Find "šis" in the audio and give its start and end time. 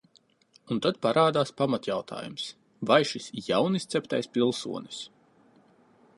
3.11-3.29